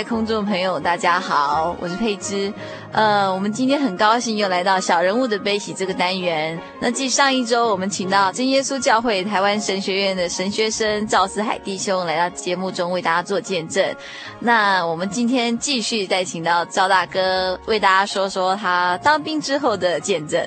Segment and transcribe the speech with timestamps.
[0.00, 2.50] 在空中的朋友，大家好，我是佩芝。
[2.90, 6.58] 呃，我们今天很高兴又来到小人物的悲喜这个单元。
[6.80, 13.94] 那继上一周我们请到真耶稣教会台湾神学院的神学生赵思海弟兄来到节目中为大家做见证。
[14.38, 20.42] 那我们今天继续再请到赵大哥为大家说说他当兵之后的见证。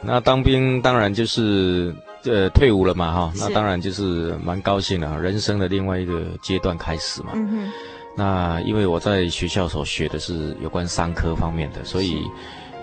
[0.00, 1.92] 那当兵当然就是
[2.22, 7.30] 呃退伍了嘛，哈，那当然就是蛮高兴的，人生的另外一个阶段开始嘛。
[7.34, 7.72] 嗯哼。
[8.18, 12.20] 那因为我在学校所学的是有关商科方面的，所以，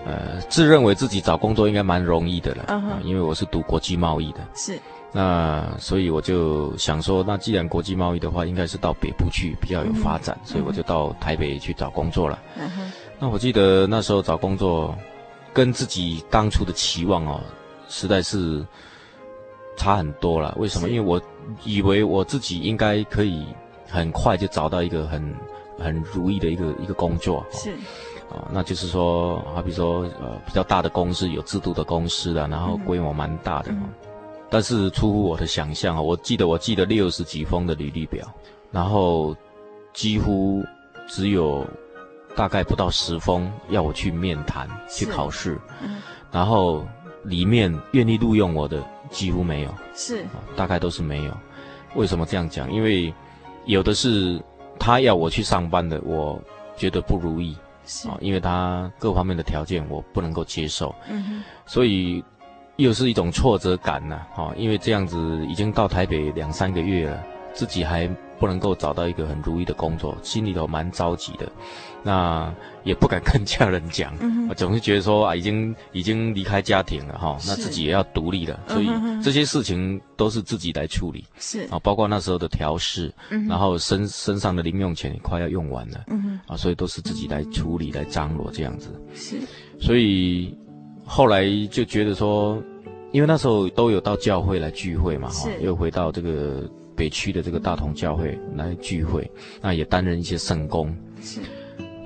[0.06, 2.64] 呃，自认为自己找工作应该蛮容易的了。
[3.04, 4.38] 因为我是读国际贸易的。
[4.54, 4.78] 是。
[5.12, 12.38] 那所以我就想说，那既然国际贸易的话，应该是到北部去比较有发展，嗯、所以我就到台北去找工作了。
[13.18, 14.96] 那我记得那时候找工作，
[15.52, 17.42] 跟自己当初的期望哦，
[17.90, 18.64] 实在是
[19.76, 20.54] 差很多了。
[20.58, 20.88] 为什么？
[20.88, 21.20] 因为我
[21.62, 23.44] 以为我自己应该可以。
[23.88, 25.34] 很快就找到一个很
[25.78, 27.72] 很如意的一个一个工作，是，
[28.28, 33.72] 啊、哦，那就是说，好比说，呃，比较大的公司，有制度的公司的，然后规模蛮大的，
[34.48, 38.26] 但是出乎我的想象啊，我记得我记得六十几封的履历表，
[38.70, 39.36] 然后
[39.92, 40.64] 几乎
[41.06, 41.66] 只有
[42.34, 46.86] 大概不到十封要我去面谈去考试，嗯，然后
[47.24, 51.36] 里面愿意录用我的几乎没有，是、哦，大概都是没有。
[51.94, 52.70] 为什么这样讲？
[52.70, 53.12] 因为
[53.66, 54.40] 有的是
[54.78, 56.40] 他要我去上班的，我
[56.76, 57.56] 觉得不如意，
[58.08, 60.94] 啊，因为他各方面的条件我不能够接受，
[61.66, 62.24] 所以
[62.76, 67.22] 又是一种挫折感呐，啊，因为这样子已经到台北两三个月了，
[67.52, 68.06] 自己还
[68.38, 71.50] 不能够找到一个很如意的工作，心里头蛮着急的。
[72.06, 78.88] 那也不敢跟家人讲，嗯、我总是觉得说啊，已经已经离开家庭了哈，那自己也要独立了，所以
[79.20, 81.62] 这些事情都是自己来处理，是。
[81.68, 89.36] 啊，包括那时候的调试，嗯、然后身身上的零用钱也快要用完了，嗯、啊，所以都是自己来处理、嗯、来张罗这样子，是，
[89.80, 90.56] 所以
[91.04, 92.62] 后来就觉得说，
[93.10, 99.28] 因为那时候都有到教会来聚会嘛，哈，又回到这个北区的这个大同教会来聚会，
[99.60, 101.40] 那也担任一些圣工，是。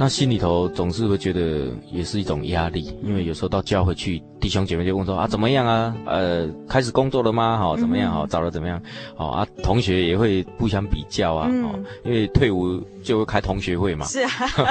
[0.03, 5.95] 那心里头总是会觉得也是一种压力，因为有时候到教会去，弟兄姐妹就问说啊，怎么样啊？
[6.07, 7.59] 呃，开始工作了吗？
[7.59, 8.11] 好，怎么样？
[8.11, 8.81] 好，找了怎么样？
[9.15, 14.07] 好啊，同学也会互相比较啊，嗯，因为退伍就会开同学会嘛。
[14.07, 14.31] 是啊，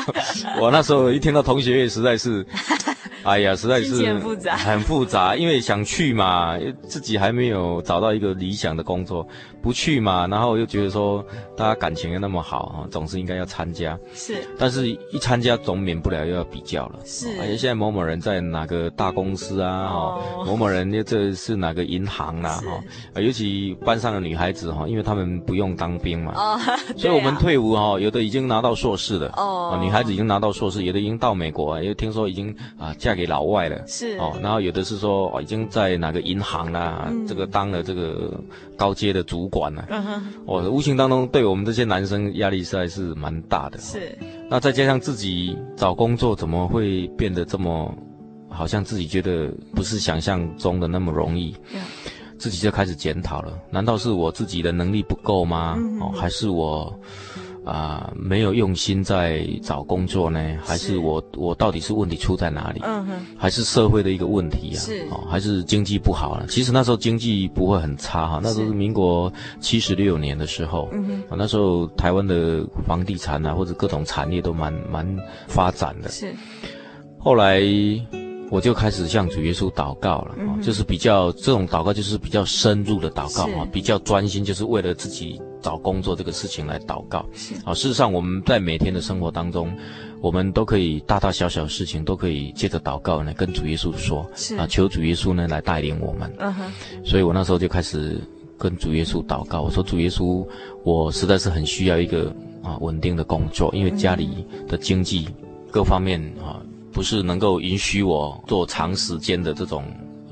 [0.59, 2.43] 我那时候一听到同学会，实在是。
[3.23, 5.35] 哎呀，实在是很复杂， 很复杂。
[5.35, 9.27] 因为想去嘛，自己还没有找到一个理想的工作，
[9.61, 10.27] 不去嘛。
[10.27, 11.23] 然后又觉得说，
[11.55, 13.97] 大家感情又那么好，总是应该要参加。
[14.13, 16.99] 是，但是一参加总免不了又要比较了。
[17.05, 19.87] 是，而且现在某某人在哪个大公司啊？
[19.89, 22.61] 哦，某某人又这是哪个银行啦？
[23.13, 26.33] 哈，尤其班上的女孩子哈，因为他们不用当兵嘛。
[26.35, 26.59] 哦，
[26.95, 29.33] 所以我们退伍哈，有的已经拿到硕士了。
[29.35, 32.95] 哦，女孩子已经拿到硕士，有的已经到美国，因为听说已经啊。
[33.09, 34.15] 嫁给老外了，是。
[34.17, 38.39] 哦，然后有的是说哦已经在哪个银行啦，嗯、这个当了这个
[38.77, 44.15] 高阶的主管了，嗯哼，哦，无形当中对我们这些男生压力实在是蛮大的，是。
[44.47, 47.91] 那再加上自己找工作怎么会变得这么，
[48.47, 51.81] 好像自己觉得不是想象中的那么容易，嗯、
[52.37, 55.73] 自己就开始检讨了，难道是我自己的能力不够吗？
[55.77, 56.93] 嗯、哦，还是我？
[57.69, 62.81] 啊、呃，没有用心在找工作呢，还是我是我到底是问题出在哪里？
[62.83, 64.79] 嗯哼，还是社会的一个问题啊？
[64.79, 66.45] 是哦，还是经济不好了？
[66.47, 75.17] 其实那时候经济不会很差哈，那时候是民国七十六年的时候，嗯哼，啊，那时候台湾的房地产啊或者各种产业都蛮蛮
[75.47, 76.09] 发展的。
[76.09, 76.33] 是，
[77.19, 77.61] 后来。
[78.51, 87.19] 我就开始向主耶稣祷告了，嗯、就是比较这种祷告，就是比较深入的祷告啊，比较专心，就是为了自己找工作这个事情来祷告。
[87.63, 89.71] 啊，事实上我们在每天的生活当中，
[90.21, 96.31] 我们都可以大大小小的事情都可以借着祷告呢，跟主耶稣说，啊，求主耶稣呢来带领我们。
[96.39, 96.71] 嗯哼。
[97.03, 98.19] 所以我那时候就开始
[98.57, 100.47] 跟主耶稣祷告，我说主耶稣，
[100.83, 102.33] 我实在是很需要一个
[102.63, 105.27] 啊稳定的工作，因为家里的经济
[105.71, 106.61] 各方面啊。
[106.91, 109.83] 不是能够允许我做长时间的这种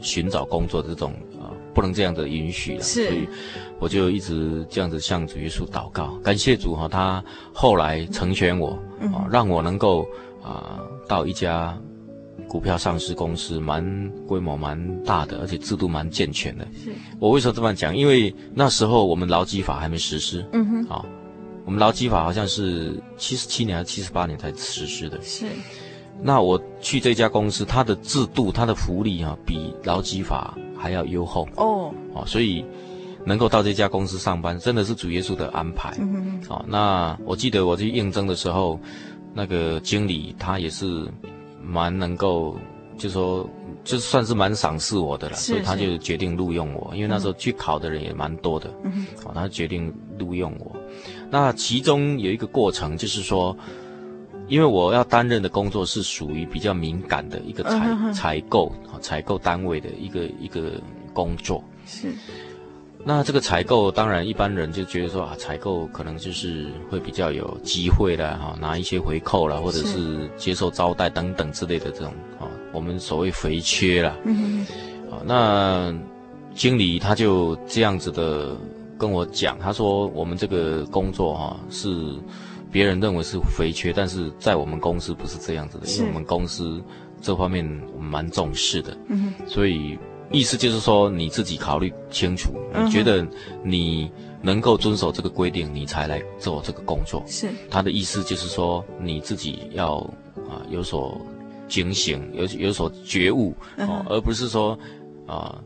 [0.02, 1.37] 寻找工作的这种啊，
[1.78, 3.30] 不能这样的允许了，所以
[3.78, 8.72] 我就一直这样子向主耶稣祷告，感谢主哈，他后来成全我
[9.14, 10.04] 啊，让我能够
[10.44, 11.78] 啊到一家
[12.48, 16.68] 股票上市公司，蛮规模蛮大的，而且制度蛮健全的。
[16.84, 17.96] 是我为什么这么讲？
[17.96, 21.06] 因为那时候我们劳基法还没实施，嗯哼，啊，
[21.64, 25.46] 我们劳基法好像是七十七年还是七十八年才实施的，是。
[26.20, 31.94] 那我去这家公司，它的制度、它的福利啊，比劳基法还要优厚哦。
[32.14, 32.64] 哦，所以
[33.26, 35.96] 能够到这家公司上班，真的是主耶稣的安排。
[36.00, 36.44] 嗯嗯。
[36.48, 38.80] 好，那我记得我去应征的时候，
[39.34, 41.08] 那个经理他也是
[41.62, 42.58] 蛮能够，
[42.98, 43.50] 就说
[43.84, 46.96] 就算是蛮赏识我的了，所以他就决定录用我。
[46.96, 48.72] 因为那时候去考的人也蛮多的。
[48.84, 49.26] 嗯哼。
[49.26, 50.76] 好，他决定录用我。
[51.30, 53.56] 那其中有一个过程，就是说。
[54.48, 60.82] 因为我要担任的工作是属于比较敏感的一个采采购啊，采购单位的一个一个
[61.14, 61.64] 工作。
[61.86, 62.14] 是。
[63.06, 74.16] 那这个采购，当然一般人就觉得说啊，采购可能就是会比较有机会的哈，拿一些回扣啦，或者是接受招待等等之类的这种啊，我们所谓肥缺啦。
[74.26, 75.12] 嗯哼。
[75.12, 75.96] 啊，那
[76.54, 78.56] 经理他就这样子的
[78.98, 82.16] 跟我讲，他说我们这个工作哈是。
[82.72, 86.82] 别人认为是肥缺，但是在我们公司不是这样子的，因为我们公司
[87.22, 87.66] 这方面
[87.96, 88.96] 我们蛮重视的。
[89.48, 89.98] 所以
[90.32, 93.26] 意思就是说你自己考虑清楚，你觉得
[93.64, 94.12] 你
[94.42, 97.24] 能够遵守这个规定，你才来做这个工作。
[97.26, 99.98] 是，他的意思就是说你自己要
[100.50, 101.20] 啊有所
[101.68, 104.78] 警醒，有有所觉悟哦，而不是说
[105.26, 105.58] 啊，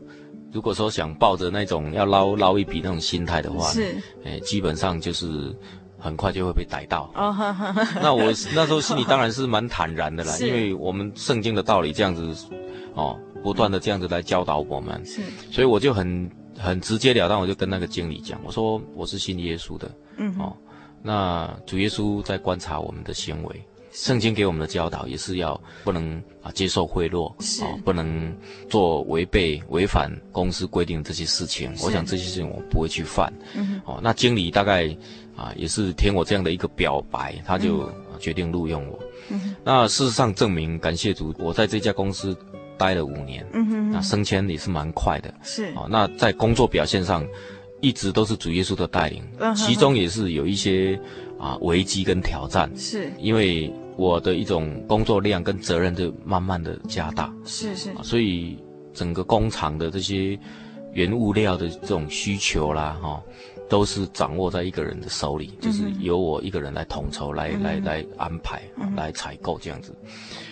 [0.52, 3.94] 如果说想抱着那种要捞捞一笔那种心态的话，是，
[4.24, 5.54] 诶，基本上就是。
[6.02, 7.08] 很快就会被逮到。
[7.14, 7.32] 哦，
[8.02, 12.34] 那我那时候心里当然是蛮坦然的啦，因为我们圣经的道理这样子，
[12.94, 16.28] 哦，不断的这样子来教导我们，是，所以我就很
[16.58, 20.52] 很直截了当，我就跟那个经理讲，我说我是信耶稣的，嗯，哦，
[21.02, 28.36] 那主耶稣在观察我们的行为，圣经给我们的教导也是要不能啊接受贿赂，是，哦，不能
[28.68, 34.96] 做违背违反公司规定的这些事情，我想这些事情我不会去犯，嗯，哦，那经理大概。
[35.36, 38.98] 啊，也是听我这样的一个表白，他就决定录用我。
[39.30, 42.36] 嗯、那事实上证明，感谢主，我在这家公司
[42.76, 45.32] 待了五年，嗯、哼那升迁也是蛮快的。
[45.42, 47.26] 是啊，那在工作表现上，
[47.80, 51.00] 一直都是主耶稣的带领，嗯、哼其中也是有一些
[51.38, 52.70] 啊危机跟挑战。
[52.76, 57.32] 是，因为我的一种工作量跟责任就慢慢的加大。
[57.44, 58.58] 是是、啊，所以
[58.92, 60.38] 整个工厂的这些
[60.92, 63.22] 原物料的这种需求啦，哈、啊。
[63.72, 69.96] 都是掌握在一个人的手里，就是由我一个人来统筹、来、嗯、来来安排、嗯、来采购这样子，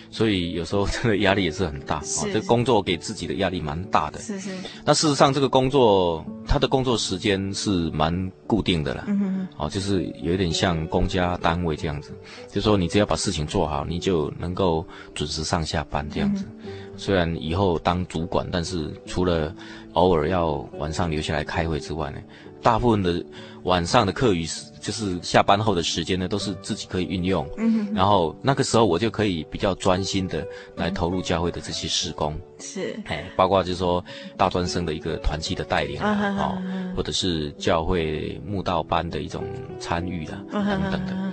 [0.09, 2.31] 所以有时候这个压力也是很大是啊。
[2.33, 4.17] 这个工作给自己的压力蛮大的。
[4.17, 4.49] 是是。
[4.83, 8.11] 那事实上，这个工作他的工作时间是蛮
[8.47, 9.03] 固定的了。
[9.07, 9.47] 嗯哼。
[9.55, 12.11] 哦、啊，就是有点像公家单位这样子，
[12.49, 16.43] 就说你只要把事情做好，你就能够准时上下班这样子。
[16.63, 19.55] 嗯、虽然以后当主管，但是除了
[19.93, 22.19] 偶尔要晚上留下来开会之外呢。
[22.61, 23.23] 大部分的
[23.63, 27.47] 晚上的课余时，就是下班后的时间呢，都是自己可以运用。
[27.57, 27.93] 嗯哼。
[27.93, 32.39] 然后那个时候我就可以比较专心的来投入教会的这些施工。
[32.59, 32.99] 是。
[33.05, 34.03] 哎，包括就是说
[34.37, 36.61] 大专生的一个团契的带领啊，哦，
[36.95, 39.43] 或者是教会慕道班的一种
[39.79, 41.31] 参与啊，等等的。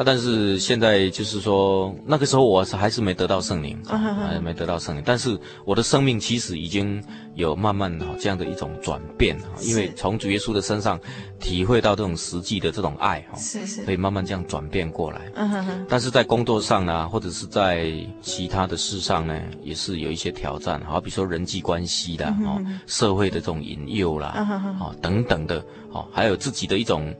[0.00, 4.40] 那但是现在就是说，那个时候我是还是没得到圣灵，还、uh-huh.
[4.40, 5.02] 没得到圣灵。
[5.04, 7.04] 但是我的生命其实已经
[7.34, 10.98] 有慢慢哈这样的一种转变哈，因为从主耶稣的身上
[11.38, 15.30] 体会到这种实际的这种爱哈，是是，可以慢慢这样转变过来。
[15.34, 15.86] 嗯哼哼。
[15.86, 17.92] 但是在工作上呢，或者是在
[18.22, 25.00] 其他的事上呢，也是有一些挑战，好比说人际关系啦，哦、uh-huh.，社会的这种引诱啦，啊、uh-huh.
[25.02, 27.14] 等等的，哦，还有自己的一种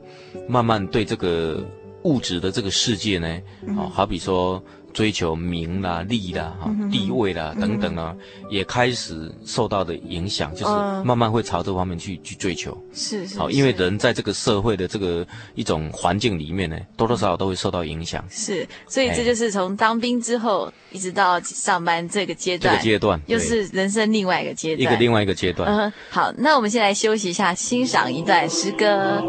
[0.49, 1.63] 慢慢对这个。
[2.03, 3.39] 物质的这个世界呢，
[3.77, 4.61] 哦，好比说
[4.93, 8.13] 追求名啦、利啦、哈、地位啦等等啊，
[8.49, 10.71] 也开始受到的影响，就是
[11.05, 12.77] 慢慢会朝这方面去去追求。
[12.91, 13.39] 是是。
[13.39, 18.21] 好，因为人在这个社会的这个一种环境里面呢，多多少少都会受到影响。
[18.29, 25.71] 是，所以这就是从当兵之后一直到上班这个阶段，这个阶段又是人生另外一个阶段，一个另外一个阶段。
[25.71, 29.23] 嗯，好，那我们先来休息一下，欣赏一段诗歌。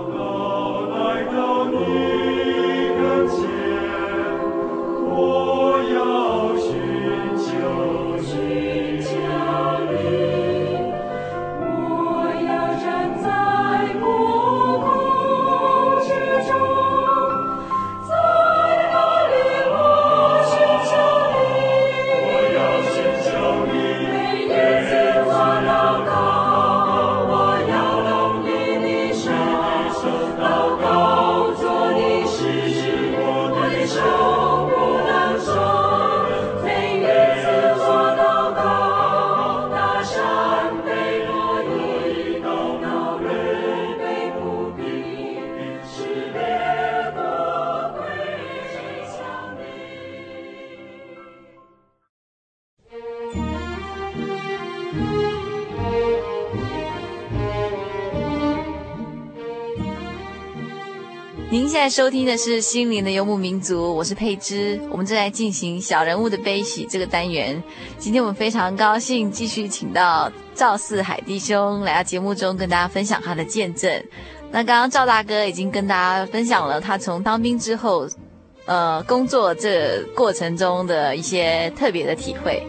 [61.92, 67.62] 收听的是《心灵的游牧民族》，我是佩芝，我们正在进行小人物的悲喜这个单元。
[67.99, 74.02] 今天我们非常高兴继续请到赵四海弟兄来到节目中，跟大家分享他的见证。
[74.50, 78.08] 那刚刚赵大哥已经跟大家分享了他从当兵之后，
[78.64, 82.66] 呃，工作这过程中的一些特别的体会。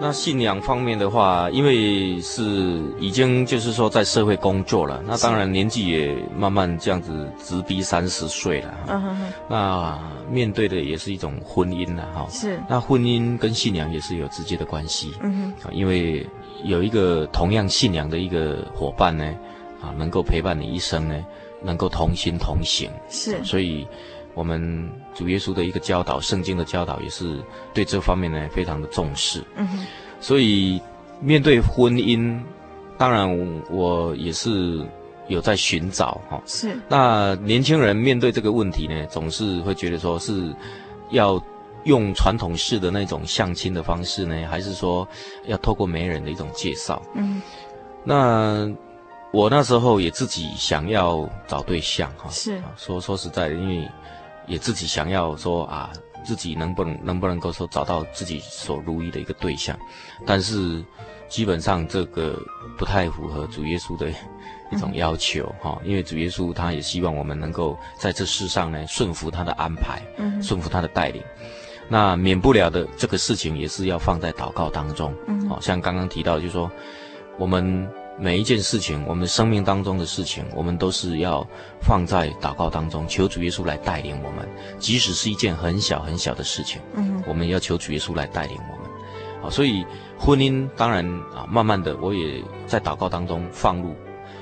[0.00, 8.74] 那信仰方面的话，因为是已经就是说在社会工作了，那当然年纪也慢慢这样子直逼三十岁了。
[8.86, 9.32] 嗯哼哼。
[9.48, 9.98] 那
[10.30, 12.26] 面对的也是一种婚姻了哈。
[12.30, 12.60] 是。
[12.68, 15.12] 那婚姻跟信仰也是有直接的关系。
[15.20, 15.74] 嗯哼。
[15.74, 16.24] 因为
[16.62, 19.34] 有一个同样信仰的一个伙伴呢，
[19.82, 21.16] 啊，能够陪伴你一生呢，
[21.60, 22.88] 能够同心同行。
[23.10, 23.42] 是。
[23.42, 23.84] 所以，
[24.38, 27.42] 我们主耶稣的一个教导，圣经的教导也是
[27.74, 29.42] 对这方面呢非常的重视。
[29.56, 29.86] 嗯哼。
[30.20, 30.80] 所以，
[31.20, 32.40] 面对婚姻，
[32.96, 33.28] 当然
[33.68, 34.86] 我也是
[35.26, 36.40] 有在寻找哈。
[36.46, 36.78] 是。
[36.88, 40.54] 那年轻人面对这个问题呢，总是会觉得说是
[41.10, 41.42] 要
[41.82, 45.06] 用传统式的那种相亲的方式呢，还是说
[45.46, 47.02] 要透过媒人的一种介绍？
[47.14, 47.42] 嗯。
[48.04, 48.70] 那
[49.32, 52.28] 我那时候也自己想要找对象哈。
[52.30, 52.62] 是。
[52.76, 53.88] 说说实在的，因为
[54.48, 55.92] 也自己想要说啊。
[56.24, 59.78] 自己能不能能不能够说找到自己所如意的一个对象，
[60.26, 60.84] 但是
[61.26, 62.38] 基本上这个
[62.76, 64.10] 不太符合主耶稣的
[64.70, 71.22] 一种要求哈、嗯，因为主耶稣他也希望我们能够在这世上呢顺服他的安排，嗯，顺服他的带领，
[71.88, 76.70] 那免不了的这个事情也是要放在祷告当中，嗯，好像刚刚提到就是说
[77.38, 77.88] 我们。
[78.20, 81.46] 每一件事情，我们生命当中的事情，我们都是要
[81.80, 84.48] 放在祷告当中，求主耶稣来带领我们。
[84.80, 88.90] 即使是一件很小很小的事情，嗯，我们要求主耶稣来带领我们。
[89.40, 89.86] 好，所以
[90.18, 93.94] 婚姻当然啊，慢慢的我也在祷告当中放入，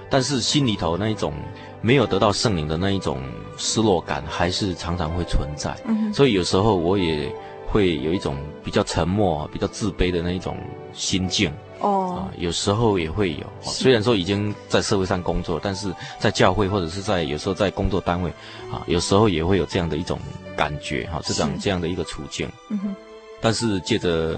[0.09, 1.35] 但是心里头那一种
[1.83, 3.21] 没有得到圣灵的那一种
[3.59, 5.77] 失落感，还是常常会存在。
[5.85, 7.31] 嗯，所以有时候我也
[7.67, 10.57] 会有一种比较沉默、比较自卑的那一种
[10.95, 11.53] 心境。
[11.87, 18.29] 哦，啊，有时候也会有，虽然说已经在社会上工作，但是在教会或者是在有时候在工作单位，
[18.73, 20.19] 啊，有时候也会有这样的一种
[20.57, 22.49] 感觉，哈，这种这样的一个处境。
[22.71, 22.95] 嗯哼。
[23.41, 24.37] 但是借着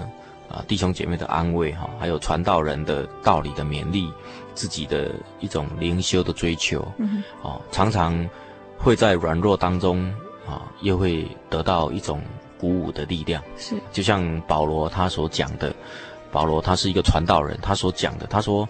[0.51, 4.13] 啊弟兄姐妹的安慰，哈，还有传道人的道理的勉励，
[4.55, 8.29] 自己的一种灵修的追求，嗯哼，哦，常常
[8.77, 10.05] 会在软弱当中，
[10.47, 12.21] 啊，又会得到一种
[12.59, 13.43] 鼓舞的力量。
[13.57, 15.75] 是，就像保罗他所讲的。
[16.31, 18.69] 保罗他是一个传道人，他所讲的，他说：“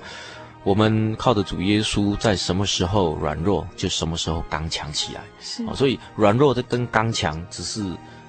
[0.65, 7.85] 我们靠着主耶稣，在什么时候软弱，就什么时候刚强起来。”是，所以软弱的跟刚强只是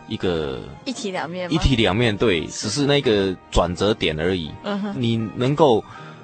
[0.08, 4.52] 一个一体两面，一体两面对，只是那个转折点而已。
[4.64, 5.84] 嗯哼，你能够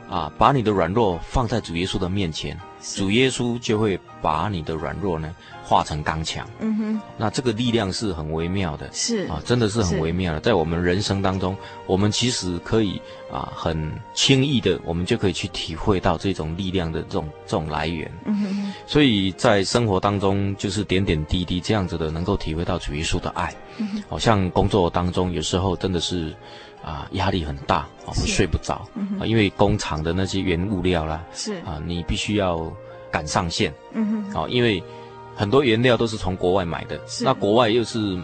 [0.10, 2.60] 啊，把你的软弱放在主耶稣的面前，
[2.94, 5.34] 主耶稣就会把你的软弱呢。
[5.68, 10.40] 化成刚强，嗯哼，那这个力量是很微妙的，是啊，真的是很微妙的。
[10.40, 13.02] 在我们人生当中，我们其实可以
[13.32, 18.12] 啊，很轻易的，我们就可以去体会到这种力量的这种这种来源。
[18.26, 23.52] 嗯哼，所以在生活当中，就是点点滴滴这样子的，能够体会到主耶稣的爱。
[23.78, 26.32] 嗯哼，好像工作当中有时候真的是
[26.86, 28.88] 啊，压力很大啊，会睡不着
[29.20, 32.72] 啊，因为工厂的那些原物料啦，是啊，你必须要
[33.12, 33.74] 赶上线。
[33.94, 34.82] 嗯哼，啊，因为。
[35.38, 38.18] 很多原料都是从国外买的，那国外又是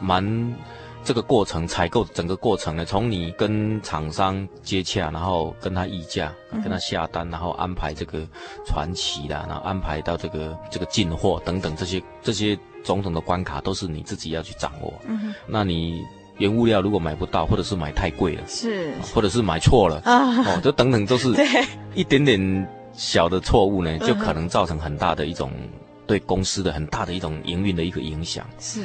[0.00, 0.54] 蛮
[1.02, 6.30] 这个过程采购整个过程呢，从你跟厂商接洽，然后跟他议价，
[6.62, 8.20] 跟他下单，然后安排这个
[8.66, 14.92] 传奇啦，然后安排到这个这个进货等等这些这些种种的关卡都是你自己要去掌握。
[15.06, 16.02] 嗯哼，那你
[16.38, 21.34] 原物料如果买不到，或者是买太贵了，是，或者是买错了啊，哦，这等等都是
[21.94, 25.50] 一点点小的错误呢，就可能造成很大的一种。
[26.08, 28.42] 对公司的很大的一种营运的一个影响。
[28.58, 28.82] 是，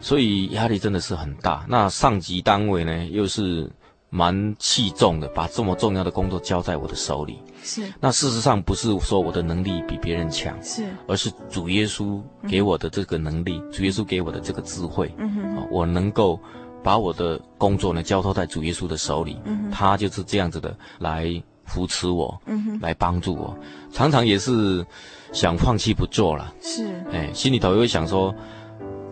[0.00, 1.66] 所以压力真的是很大。
[1.68, 3.68] 那上级单位呢，又是
[4.08, 7.40] 蛮器重的，把这么重要的工作交在我的手里。
[7.64, 16.38] 是，那事实上不是说我的能力比别人强，是，而是主耶稣给我的这个能力，嗯、主耶稣给我的这个智慧，嗯哼，我能够
[16.82, 21.30] 把我的工作呢交托在主耶稣的手里，嗯，他就是这样子的来
[21.64, 23.56] 扶持我，嗯，来帮助我，
[23.92, 24.84] 常常也是。
[25.32, 28.34] 想放弃不做了，是，哎，心里头也会想说，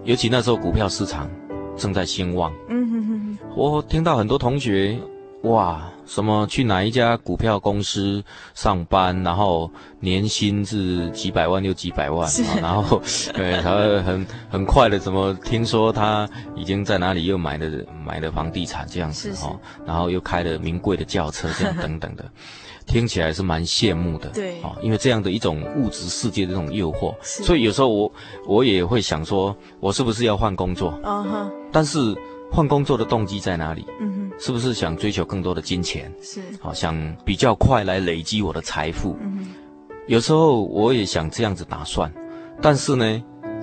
[0.02, 1.30] 尤其那时候股票市场
[1.76, 4.98] 正在兴旺，嗯哼哼哼，我听到很多同学，
[5.42, 8.24] 哇，什么去哪一家股票公司
[8.54, 12.42] 上班，然后年薪是几百万又几百万，是。
[12.60, 13.00] 然后，
[13.34, 17.70] 对，他很很快的，怎么听说他已经在哪里又买了
[18.04, 19.54] 买了房地产这样子哈，
[19.86, 22.24] 然后又开了名贵的轿车这样等等的。
[22.88, 28.10] 听起来是蛮羡慕的，对，啊，因为这样的一种物质世界的这种诱惑，所以有时候我
[28.46, 30.98] 我也会想说，我是不是要换工作？
[31.04, 32.16] 啊哈，但是
[32.50, 33.84] 换工作的动机在哪里？
[34.00, 36.12] 嗯哼，是不是想追求更多的金钱？
[36.22, 39.16] 是，好，想比较快来累积我的财富。
[39.20, 39.48] 嗯，
[40.06, 42.12] 有时候我也想这样子打算，
[42.62, 43.22] 但是呢，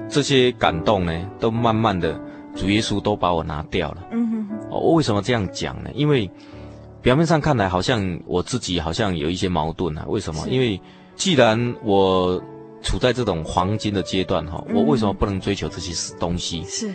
[0.09, 2.19] 这些感动呢，都慢慢的
[2.55, 4.07] 主耶稣都把我拿掉了。
[4.11, 5.89] 嗯哼，哦，我为什么这样讲呢？
[5.93, 6.29] 因为。
[7.01, 10.03] 表面上看来，好像我自己好像有一些矛盾啊。
[10.07, 10.49] 为什么？
[10.49, 10.81] 因为
[11.15, 12.41] 既然我
[12.81, 16.63] 处在这种黄金的阶段哈，我为什么不能追求这些东西？
[16.63, 16.91] 是，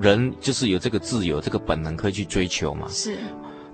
[0.00, 2.86] 人就是有这个自由，这个本能可以去追求嘛。
[2.88, 3.16] 是，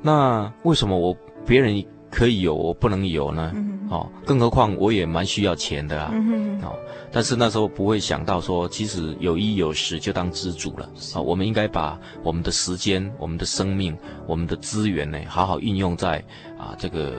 [0.02, 3.52] 那为什么我别人可以有，我不能有呢？
[3.90, 6.12] 哦，更何况我也蛮需要钱的啊。
[6.62, 6.74] 哦。
[7.12, 11.20] 但是那时候不会想到说，其实有衣有食就当知足了啊！
[11.20, 16.18] 我们应该把我们的时间、我们的生命、我们的资源呢，好好运用在
[16.58, 17.12] 啊这个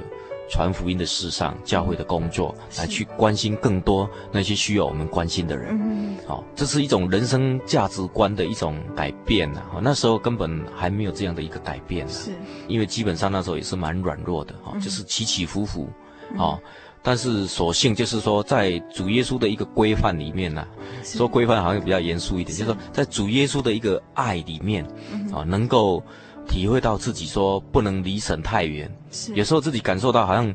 [0.50, 5.78] 传福音的事上、教会的工作，来去关心更多那些需要我们关心的人。
[5.82, 9.62] 嗯，好，这是一种人生价值观的一种改变呐！
[9.82, 12.32] 那时候根本还没有这样的一个改变呢，是，
[12.68, 15.90] 因为基本上那时候也是蛮软弱的哈，就是起起伏伏，
[16.38, 16.60] 啊。
[17.08, 20.68] 但是所幸就是说，在主耶稣的一个规范里面呢、啊，
[21.04, 24.84] 说规范好像比较严肃一点，就是说在主耶稣的一个爱里面，
[25.32, 26.02] 啊，能够
[26.48, 28.90] 体会到自己说不能离神太远，
[29.34, 30.50] 有时候自己感受到好像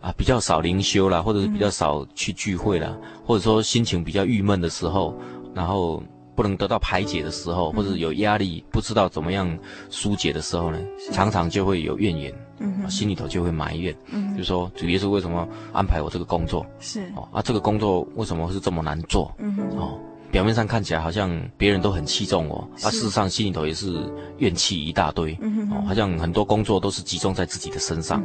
[0.00, 5.14] 啊比较少灵修啦，或者是比较少去聚会了，或者说心情比较郁闷的时候，
[5.54, 6.02] 然后。
[6.32, 9.58] 不能得到排解的时候，或者有压力，不知道怎么样
[9.90, 10.78] 疏解的时候呢，
[11.12, 16.64] 常常就会有怨言，嗯，心里头就会埋怨，嗯，就说主耶稣为什么安排我这个工作？
[16.78, 17.02] 是。
[17.14, 19.30] 哦，啊，这个工作为什么会是这么难做？
[19.36, 20.00] 嗯哼，哦，
[20.30, 24.00] 表面上看起来好像别人都很器重我，啊，事实上心里头也是
[24.38, 25.34] 怨气一大堆，
[25.70, 28.22] 哦，好像很多工作都是集中在自己的身上，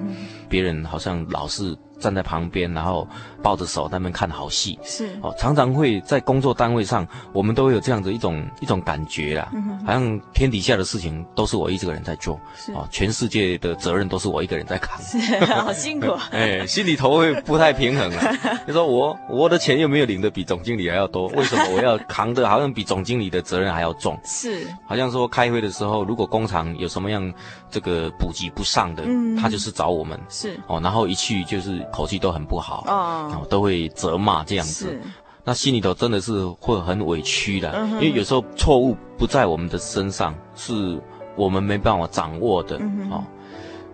[0.47, 1.75] 别人好像老是。
[1.99, 3.07] 站在旁边，然后
[3.41, 5.09] 抱着手在那边看好戏，是。
[5.21, 9.51] 哦，常常会在工作单位上，我们都会有这样子一种一种感觉啦，
[9.85, 12.71] 好像天底下的事情都是我一个人在做，是。
[12.73, 18.31] 哦，全世界的责任都是我一个人在扛，是好辛苦， 哎，心里头会不太平衡啊。
[18.67, 24.19] 你说我我的钱又没有领的比总经理还要多，为什么我要扛的好像比总经理的责任还要重？
[24.25, 27.33] 是，好像说开会的时候，如果工厂有什么样
[27.71, 30.59] 这个补给不上的，嗯，他就是找我们，是。
[30.67, 31.84] 哦，然后一去就是。
[31.91, 34.99] 口气都很不好哦，都会责骂这样子，
[35.43, 41.01] 那心里头真的是会很委屈的，嗯、因为有时候错误不在我们的身上，是
[41.35, 43.23] 我们没办法掌握的，嗯、哦。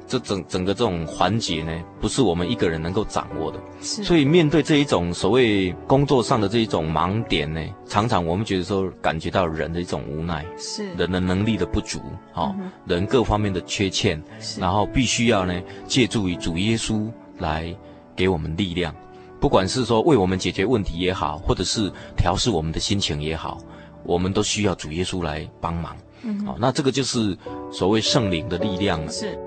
[0.08, 3.58] 这整整个这种环节呢，不是我们一个人能够掌握的。
[3.80, 10.90] 所以面对这一种所谓工作上的这一种盲点呢，常常我们觉得说感觉到人的一种无奈，是。
[10.96, 12.02] 人的能力的不足，
[12.34, 14.22] 哦，嗯、人各方面的缺陷，
[14.60, 17.10] 然后必须要呢借助于主耶稣
[17.42, 17.76] 来
[18.16, 18.96] 给我们力量，
[19.40, 23.58] 不管是说为我们解决问题也好，或者是调试我们的心情也好，
[24.06, 25.98] 我们都需要主耶稣来帮忙。
[26.24, 27.38] 嗯，好，那这个就是
[27.72, 29.12] 所谓圣灵的力量了。
[29.12, 29.38] 是。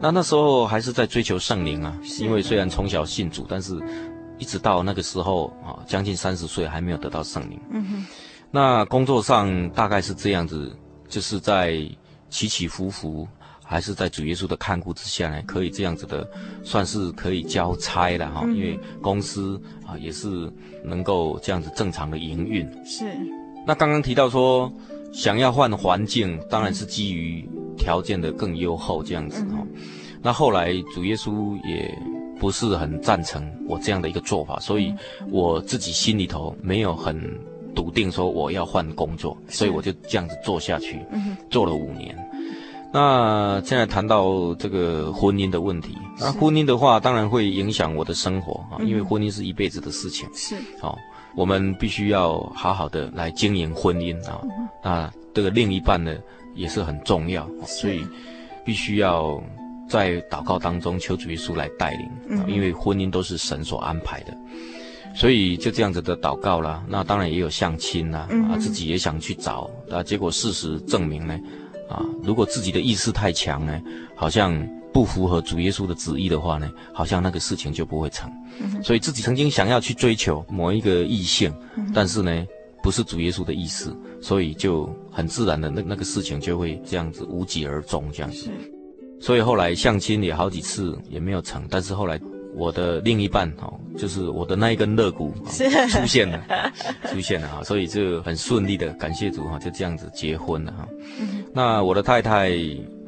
[0.00, 3.76] 那那时候还是在追求圣灵啊，因为虽然从小信主，但是
[4.38, 7.60] 一直到那个时候啊，将近三十岁还没有得到圣灵。
[7.70, 8.06] 嗯哼。
[8.50, 10.74] 那工作上大概是这样子，
[11.08, 11.78] 就是在
[12.30, 13.26] 起起伏伏。
[13.70, 16.26] 还是在主耶稣的看顾之下呢，可以这样子的，
[16.64, 20.50] 算是可以交差了哈，因为公司啊也是
[20.82, 22.66] 能够这样子正常的营运。
[22.86, 23.04] 是。
[23.66, 24.72] 那刚刚提到说，
[25.12, 29.58] 想要换环境，当然是基于条件的更优厚这样子哈。
[30.22, 31.94] 那后来主耶稣也
[32.40, 34.94] 不是很赞成我这样的一个做法，所以
[35.30, 37.38] 我自己心里头没有很
[37.78, 41.00] 笃定说我要换工作，所以我就这样子做下去，
[41.48, 42.12] 做了五年。
[42.92, 50.28] 那现在谈到这个婚姻的问题，那婚姻的话，当然会影响我的生活啊，因为婚姻是一辈子的事情。
[50.34, 50.98] 是，好，
[51.36, 54.40] 我们必须要好好的来经营婚姻啊。
[54.82, 56.16] 那这个另一半呢，
[56.56, 58.04] 也是很重要，所以
[58.64, 59.40] 必须要
[59.88, 62.10] 在祷告当中求主耶稣来带领，
[62.48, 64.36] 因为婚姻都是神所安排的，
[65.14, 66.84] 所以就这样子的祷告啦。
[66.88, 71.38] 那当然也有相亲啦，啊，自己也想去找，啊，结果事实证明呢。
[71.88, 73.80] 啊，如果自己的意识太强呢，
[74.14, 74.54] 好像
[74.92, 78.30] 不符合主耶稣的旨意的话呢，好像那个事情就不会成。
[78.60, 82.46] 嗯、所以自己曾经想要去追求某一个异性，嗯、但是呢，
[82.82, 88.50] 不是主耶稣的意思，所以就很自然的那那个事情就会这样子无疾而终这样子。
[89.18, 92.20] 所以后来相亲也好几次也没有成，但是后来。
[92.54, 96.42] 我的另一半哦，就是我的那一根肋骨出现了，
[97.12, 100.88] 出现了哈，所以就很顺利的，感谢主哈，就这样子结婚了哈。
[101.52, 102.52] 那我的太太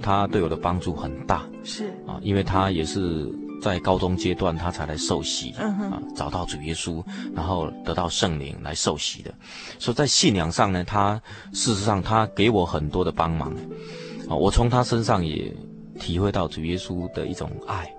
[0.00, 1.86] 她对我的帮助很大，是。
[2.06, 3.28] 啊，因为她也是
[3.60, 7.02] 在高中阶段她才来受洗啊，找到主耶稣，
[7.34, 9.32] 然后得到圣灵来受洗的，
[9.78, 11.20] 所以在信仰上呢，她
[11.52, 13.52] 事实上她给我很多的帮忙
[14.28, 15.52] 啊，我从她身上也
[15.98, 17.90] 体会到主耶稣的一种爱。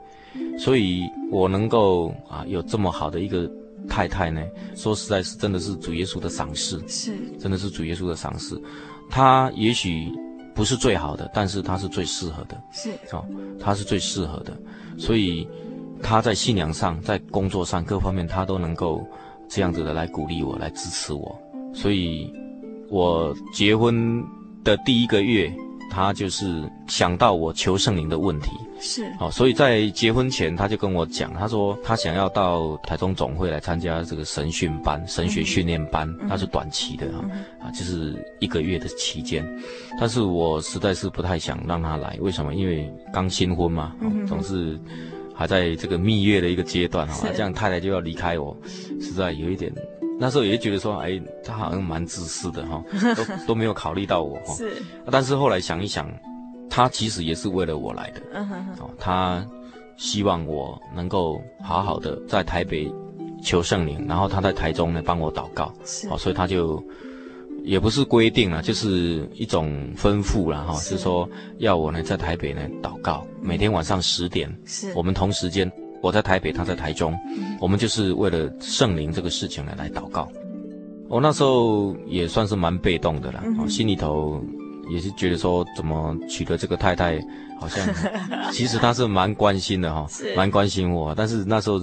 [0.57, 3.49] 所以，我能够啊有这么好的一个
[3.87, 4.41] 太太呢，
[4.75, 8.61] 说实在是真的是主耶稣的赏赐，是，真的是主耶稣的赏赐。
[9.09, 10.11] 他也许
[10.53, 13.25] 不是最好的，但是他是最适合的，是，哦，
[13.59, 14.55] 他是最适合的。
[14.97, 15.47] 所以
[16.03, 19.01] 他在信仰上，在工作上各方面，他都能够
[19.49, 21.35] 这样子的来鼓励我，来支持我。
[21.73, 22.31] 所以，
[22.89, 24.21] 我结婚
[24.63, 25.51] 的第一个月。
[25.91, 28.49] 他就是想到我求圣灵的问题，
[28.79, 29.03] 是。
[29.19, 37.19] 哦，所以在结婚前他就跟我讲，他说他想要到台中总会来参加这个神训班、神学训练班，他是短期的啊，
[37.59, 39.45] 啊，就是一个月的期间，
[39.99, 42.55] 但是我实在是不太想让他来，为什么？
[42.55, 43.93] 因为刚新婚嘛，
[44.25, 44.79] 总是
[45.35, 48.55] 还在这个蜜月的一个阶段哈，这样太太就要离开我，
[49.01, 49.69] 实在有一点。
[50.21, 52.83] 那时候也觉得说，哎，他好像蛮自私的哈，
[53.17, 54.53] 都都没有考虑到我哈。
[54.53, 54.71] 是。
[55.09, 56.07] 但是后来想一想，
[56.69, 58.21] 他其实也是为了我来的。
[58.31, 58.83] 嗯哼哼。
[58.83, 59.43] 哦，他
[59.97, 62.87] 希望我能够好好的在台北
[63.43, 65.73] 求圣灵，然后他在台中呢帮我祷告。
[65.83, 66.07] 是。
[66.09, 66.83] 哦，所以他就
[67.63, 75.71] 也不是规定了，就是一种吩咐了哈，是说要我呢在台北呢祷告，每天晚上十点，是我们同时间。
[76.01, 80.27] 我在台北，他在台中，嗯、我们就是为了圣灵这个事情来来祷告。
[81.07, 84.41] 我那时候也算是蛮被动的啦，心里头
[84.89, 87.19] 也是觉得说，怎么娶了这个太太，
[87.59, 87.85] 好像
[88.53, 91.81] 其实他是蛮关心的哈， 是蛮关心我，但是那时候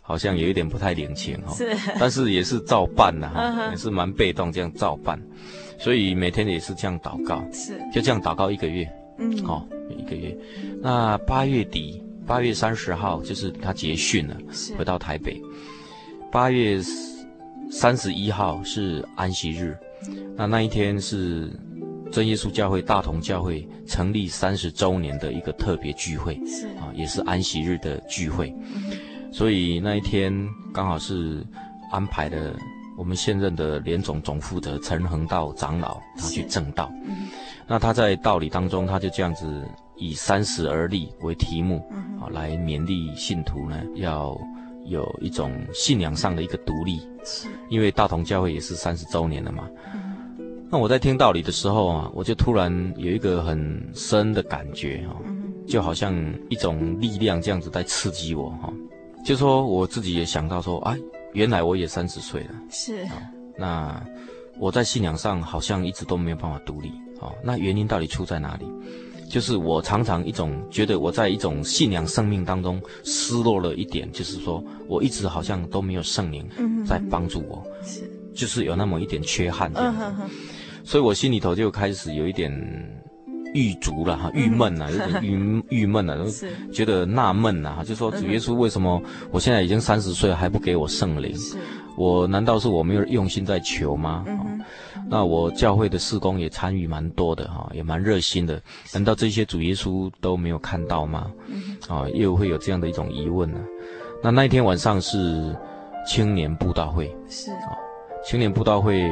[0.00, 5.20] 好像有一点不太领情哈，是，但是也是照办的哈，也是蛮被动这样照办，
[5.78, 10.34] 所以每天也是这样祷告，是，就这样祷告一个月，嗯，好，一个月，
[10.80, 12.02] 那八月底。
[12.30, 14.36] 八月三十号就是他结训了，
[14.78, 15.42] 回到台北。
[16.30, 16.80] 八月
[17.72, 19.76] 三十一号是安息日，
[20.36, 21.50] 那那一天是
[22.12, 28.54] 真耶稣教会大同教会成立三十周年的一个特别聚会，是啊，也是安息日的聚会。
[28.76, 30.32] 嗯、所以那一天
[30.72, 31.44] 刚好是
[31.90, 32.54] 安排的
[32.96, 36.92] 我们现任的联总总负责陈恒道长老他去正道。
[37.08, 37.26] 嗯、
[37.66, 39.66] 那他在道理当中，他就这样子。
[40.00, 41.84] 以三十而立为题目，
[42.18, 44.36] 啊，来勉励信徒呢，要
[44.86, 46.98] 有一种信仰上的一个独立。
[47.22, 49.68] 是，因为大同教会也是三十周年了嘛。
[50.70, 55.20] 那我在听道理的时候啊，我就突然有一个很深的感觉哈，
[55.66, 56.14] 就好像
[56.48, 58.72] 一种力量这样子在刺激我哈。
[59.22, 60.96] 就说我自己也想到说，哎，
[61.34, 62.54] 原来我也三十岁了。
[62.70, 63.06] 是。
[63.58, 64.02] 那
[64.58, 66.90] 我在信仰上好像一直都没有办法独立。
[67.20, 68.64] 哦，那原因到底出在哪里？
[69.30, 76.44] 就是我常常一种觉得我在一种信仰生命当中失落了一点，就是说我一直好像都没有圣灵
[76.84, 77.64] 在帮助我，
[78.34, 79.94] 就是有那么一点缺憾这样。
[79.94, 80.28] 子，嗯、
[80.82, 82.52] 所以我心里头就开始有一点
[83.54, 86.26] 郁卒了哈，郁闷了，有点 郁郁闷了，
[86.72, 91.32] 觉得纳闷了哈，就说主耶稣为什么我现在已经三十岁了还不给我圣灵？
[91.38, 91.56] 是，
[91.96, 94.24] 我难道是我没有用心在求吗？
[94.26, 94.60] 嗯
[95.08, 98.60] 那我教会的事工也参与蛮多的哈，也蛮热心的。
[98.92, 101.32] 难道这些主耶稣都没有看到吗？
[101.88, 103.58] 啊，又会有这样的一种疑问呢？
[104.22, 105.56] 那那一天晚上是
[106.06, 107.72] 青年布道会，是啊，
[108.24, 109.08] 青年布道会，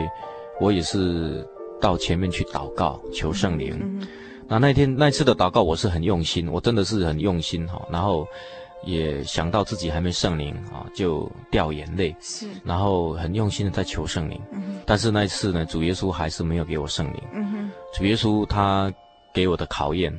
[0.60, 1.46] 我也是
[1.80, 4.06] 到前面去祷告求圣灵。
[4.46, 7.86] 那那天那次的祷告我是很用心，我真的是很用心哈。
[7.90, 8.26] 然后。
[8.84, 18.92] 也想到自己还没圣灵啊，就掉眼泪，是，然后很用心的在求圣灵，嗯，但是那一次呢，主耶稣还是没有给我圣灵，嗯哼，主耶稣他
[19.34, 20.16] 给我的考验，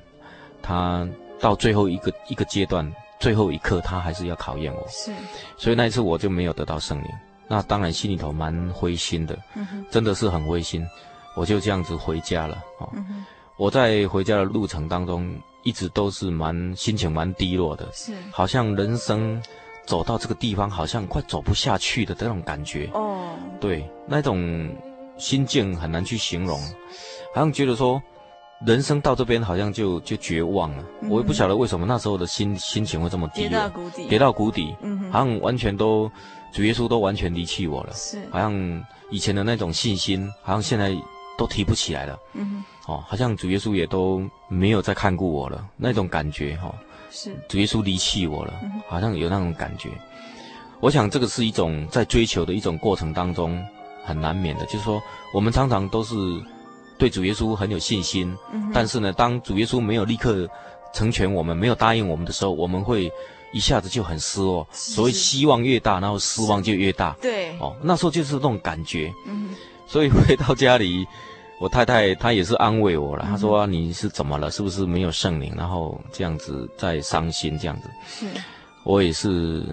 [0.61, 1.07] 他
[1.39, 5.11] 到最后一个一个阶段，最后一刻，他还是要考验我，是，
[5.57, 7.09] 所以那一次我就没有得到圣灵，
[7.47, 10.85] 那当然心里头蛮灰心的，嗯，真的是很灰心，
[11.35, 13.25] 我就这样子回家了，哦，嗯，
[13.57, 15.33] 我在回家的路程当中。
[15.63, 19.41] 一直都是蛮心情蛮低落的，是，好像人生
[19.85, 22.89] 走到这个地方，好像快走不下去的那种感觉。
[22.93, 24.73] 哦，对，那种
[25.17, 26.59] 心境很难去形容，
[27.33, 28.01] 好像觉得说，
[28.65, 30.83] 人生到这边好像就就绝望了。
[31.01, 36.09] 嗯、我也不晓得为什么那时候的心心情会这么低落，跌到谷底，跌到谷底，嗯，好像完全都
[36.53, 40.95] 主耶稣都完全离弃我了，是，好像以前的那种信心，好像现在
[41.37, 42.17] 都提不起来了。
[42.33, 42.63] 嗯哼。
[42.89, 46.73] 哦，好像主耶稣也都没有再看过我了，那种感觉哈、哦，
[47.11, 48.53] 是主耶稣离弃我了，
[48.87, 49.89] 好像有那种感觉。
[50.79, 53.63] 我想这个是一种在追求的一种过程当中
[54.03, 54.99] 很难免的，就是说
[55.31, 56.15] 我们常常都是
[56.97, 60.49] 对主耶稣很有信心，嗯、但是呢，当主耶稣没有立刻
[60.91, 63.11] 成全我们，没有答应我们的时候，我们会
[63.53, 64.67] 一下子就很失落。
[64.71, 67.15] 所谓希望越大，然后失望就越大。
[67.21, 69.13] 对，哦，那时候就是这种感觉。
[69.27, 69.49] 嗯，
[69.85, 71.05] 所以回到家里。
[71.59, 74.49] 我太太她也是安慰我了，她说、啊、你是怎么了？
[74.49, 75.53] 是不是没有圣灵？
[75.57, 77.89] 然后这样子在伤心这样子。
[78.07, 78.25] 是，
[78.85, 79.63] 我也是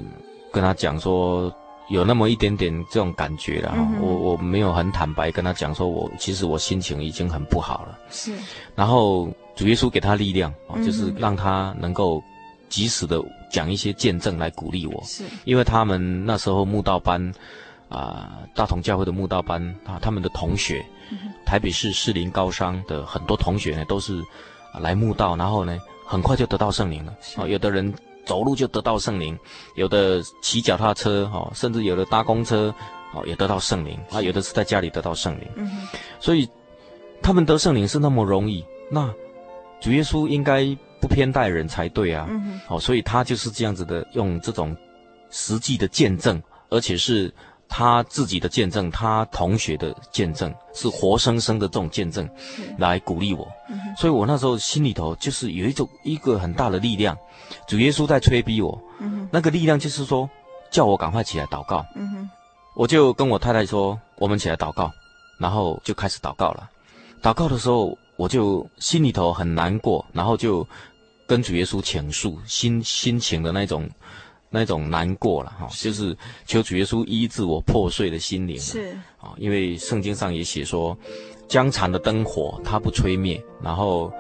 [0.53, 1.53] 跟她讲说
[1.89, 3.73] 有那么一点点这种感觉了。
[3.77, 7.99] 嗯、我我没有很坦白跟她讲说我其实我心情已经很不好了。
[8.11, 8.33] 是，
[8.75, 10.53] 然后主耶稣给她力量，
[10.85, 12.21] 就是让她能够
[12.69, 13.23] 及时的
[13.53, 15.01] 讲一些见证来鼓励我。
[15.05, 17.33] 是，因为他们那时候慕道班
[17.89, 20.85] 啊、呃，大同教会的慕道班啊，他们的同学。
[21.45, 24.21] 台北市士林高商的很多同学呢，都是
[24.81, 27.15] 来慕道，然后呢，很快就得到圣灵了。
[27.37, 27.95] 哦，有的人
[28.25, 29.39] 走路就得到圣灵，
[29.77, 32.75] 有的骑脚踏车，哦，甚至有的搭公车，
[33.15, 33.97] 哦，也得到圣灵。
[34.11, 35.47] 啊，有的是在家里得到圣灵。
[35.55, 35.87] 嗯。
[36.19, 36.49] 所以
[37.23, 39.09] 他们得圣灵是那么容易，那
[39.81, 42.27] 主耶稣应该不偏待人才对啊。
[42.29, 42.61] 嗯。
[42.67, 44.77] 哦，所以他就是这样子的，用这种
[45.31, 47.33] 实际的见证，而且是。
[47.69, 52.29] 他自己的见证，他同学的见证，是活生生的这种见证，
[52.79, 53.47] 来鼓励我。
[53.99, 57.17] 所以我那时候心里头就是有一种一个很大的力量，
[57.67, 58.81] 主耶稣在催逼我。
[59.31, 60.29] 那个力量就是说，
[60.71, 61.85] 叫我赶快起来祷告。
[62.75, 64.91] 我就跟我太太说，我们起来祷告，
[65.39, 66.71] 然后就开始祷告了。
[67.23, 70.67] 祷告的时候，我就心里头很难过，然后就
[71.27, 73.89] 跟主耶稣倾诉心心情的那种。
[74.57, 76.17] 那种难过了哈，就是
[76.47, 78.59] 求主耶稣医治我破碎的心灵。
[78.59, 80.97] 是啊，因为圣经上也写说，
[81.47, 84.11] 江残的灯火它不吹灭，然后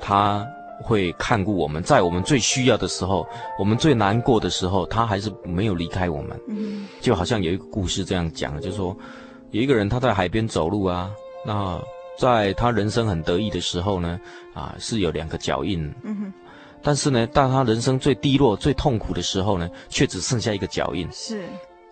[0.00, 0.46] 它
[0.82, 3.28] 会看顾我们，在我们最需要的时候，
[3.58, 6.40] 我们最难过的时候，他还是没有离开我们。
[6.48, 8.96] 嗯，就好像有一个故事这样讲，就是说
[9.50, 11.10] 有一个人他在海边走路啊，
[11.46, 11.78] 那
[12.18, 14.18] 在他人生很得意的时候呢，
[14.54, 15.84] 啊是有两个脚印。
[16.02, 16.32] 嗯哼。
[16.82, 21.08] 但是呢，当他人生最低落、最痛苦的时候呢，却只剩下一个脚印。
[21.12, 21.44] 是，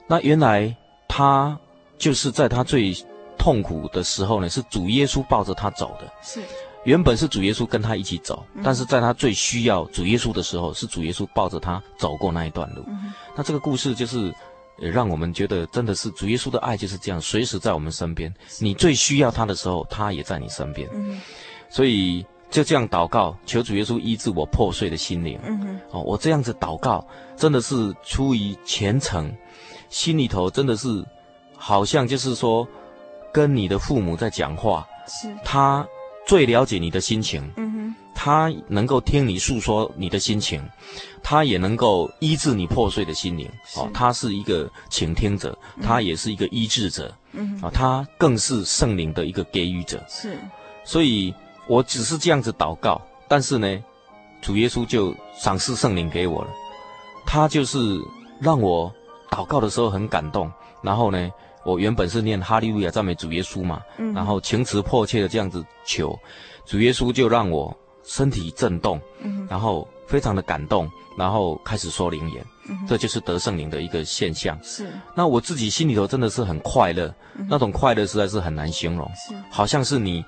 [0.06, 0.74] 那原来
[1.06, 1.58] 他
[1.96, 2.92] 就是在他最
[3.38, 6.12] 痛苦的时候呢，是主耶稣抱着他走的。
[6.22, 6.42] 是，
[6.84, 12.84] 原本是主耶稣跟他一起走，嗯、但是在他最需要主耶稣的时候，是主耶稣抱着他走过那一段路。
[12.88, 14.34] 嗯、那这个故事就是，
[14.76, 18.34] 让我们觉得真的是主耶稣的爱就是这样，随时在我们身边。
[18.58, 20.88] 你最需要他的时候，他也在你身边。
[20.92, 21.20] 嗯，
[21.70, 22.26] 所以。
[22.50, 25.38] 就这样祷告，求主耶稣医治我破碎的心灵。
[25.44, 29.32] 嗯哼，哦，我这样子祷告，真的是出于虔诚，
[29.88, 31.04] 心里头真的是，
[31.56, 32.66] 好像就是说，
[33.32, 35.32] 跟你的父母在讲话，是。
[35.44, 35.86] 他
[36.26, 40.60] 最了解你的心情，嗯哼，他能够听你诉说你的心情，
[41.22, 50.36] 他也能够医治你破碎的心灵，哦，他是一个倾听者，他也是一个医治者，嗯哼，啊，他更是圣灵的一个给予者，是，
[50.84, 51.32] 所以
[51.70, 53.84] 我只是这样子祷告，但是呢，
[54.42, 56.50] 主耶稣就赏赐圣灵给我了，
[57.24, 57.78] 他就是
[58.40, 58.92] 让我
[59.30, 60.52] 祷告的时候很感动，
[60.82, 61.30] 然后呢。
[61.62, 66.18] 我原本是念哈利路亚赞美主耶稣嘛，嗯、然后情辞迫切的这样子求，
[66.64, 74.58] 主耶稣就让我身体震动，嗯、然后非常的感动，然后开始说灵言，嗯、这就是得圣灵的一个现象。
[74.62, 79.06] 是，那我自己心里头真的是很快乐，嗯、那种快乐实在是很难形容，
[79.50, 80.24] 好像是你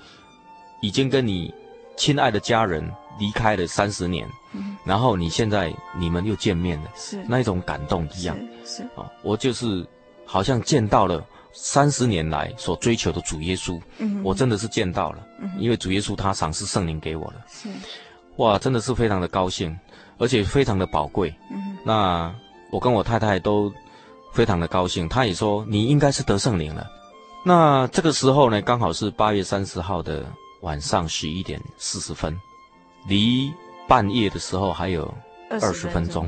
[0.83, 1.53] 已经跟你
[1.97, 2.87] 亲爱的家人
[3.19, 7.25] 离开了三十年，嗯、然后你现在你们又见面了，是。
[7.27, 8.83] 那一种感动一样，是，是。
[8.95, 9.87] 啊，我就是。
[10.25, 17.69] 好像见到了三十年来所追求的主耶稣，嗯、我真的是见到了，嗯、因为主耶稣他赏赐圣灵给我了，是，
[18.37, 19.77] 哇，真的是非常的高兴，
[20.17, 21.35] 而且非常的宝贵。
[21.51, 22.33] 嗯、那
[22.71, 23.71] 我跟我太太都
[24.33, 26.87] 非常的高兴，她也说你应该是得圣灵了。
[27.45, 30.25] 那这个时候呢，刚好是八月三十号的
[30.63, 32.37] 晚上十一点四十分，
[33.07, 33.53] 离
[33.87, 35.13] 半夜的时候还有。
[35.61, 36.27] 二十分钟，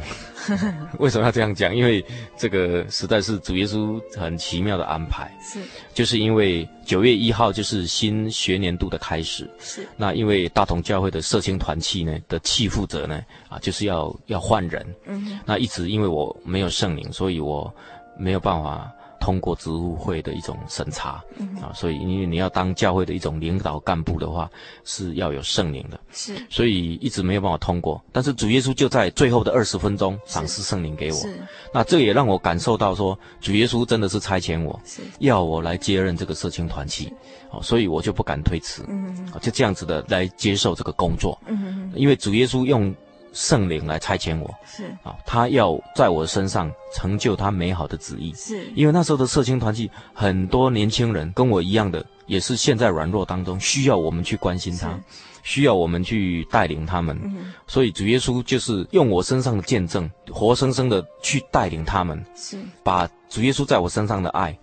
[1.01, 1.75] 为什么要这样讲？
[1.75, 2.05] 因为
[2.37, 5.35] 这个实在是主耶稣很奇妙的安排。
[5.41, 5.61] 是，
[5.95, 9.51] 就是因为九月一号就是新学年度的开始。
[9.59, 14.87] 是，那因为大同教会的社青团契呢的契负责呢啊，就是要要换人。
[15.07, 17.75] 嗯，那一直因为我没有圣灵，所以我
[18.19, 18.93] 没有办法。
[19.25, 24.51] 通过职务会的一种审查，嗯、啊，所以因为你要当教会的一种领导干部的话，
[24.85, 27.99] 是要有圣灵的，是，所以一直没有办法通过。
[28.13, 31.41] 但是主耶稣就在最后的二十分钟赏赐圣灵给我，是，
[31.73, 37.11] 那这也让我感受到说，主耶稣真的是差遣我，是，要我来接任这个社青团契，
[37.51, 42.95] 哦是，所以我就不敢推辞，嗯哼，就这样子的来接受这个工作，嗯，因为主耶稣用。
[43.35, 48.33] 圣灵来差遣我，是啊，他要在我身上成就他美好的旨意。
[48.35, 54.97] 是，因为那时候的社青团契，很多年轻人跟我一样的，也是陷在软弱当中，需要我们去关心他，
[55.43, 57.19] 需要我们去带领他们。
[57.25, 64.57] 嗯、所以主耶稣就是用我身上的见证，活生生的去带领他们，是把主耶稣在我身上的爱，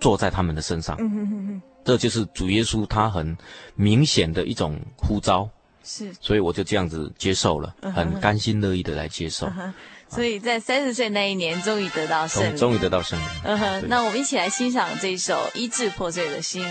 [0.00, 0.96] 做在他们的身上。
[0.98, 3.36] 嗯哼哼哼，这就是主耶稣他很
[3.74, 5.46] 明显的一种呼召。
[5.86, 9.48] 是，所以我就这样子接受了，很甘心乐意的来接受。
[10.08, 13.26] 所以在三十岁那一年，终于得到圣灵，终于得到圣灵。
[13.44, 16.64] 嗯哼，那我们一起来欣赏这一首《医治破碎的心》。